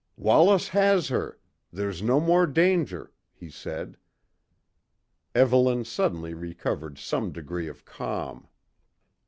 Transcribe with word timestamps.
"Wallace 0.17 0.69
has 0.69 1.09
her! 1.09 1.37
There's 1.71 2.01
no 2.01 2.19
more 2.19 2.47
danger," 2.47 3.11
he 3.35 3.51
said. 3.51 3.97
Evelyn 5.35 5.85
suddenly 5.85 6.33
recovered 6.33 6.97
some 6.97 7.31
degree 7.31 7.67
of 7.67 7.85
calm. 7.85 8.47